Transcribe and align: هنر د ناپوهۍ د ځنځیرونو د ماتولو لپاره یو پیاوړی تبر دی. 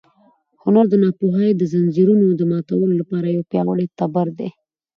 هنر 0.63 0.85
د 0.89 0.95
ناپوهۍ 1.03 1.49
د 1.55 1.61
ځنځیرونو 1.71 2.25
د 2.39 2.41
ماتولو 2.51 2.93
لپاره 3.01 3.27
یو 3.35 3.47
پیاوړی 3.51 3.87
تبر 3.99 4.27
دی. 4.37 4.49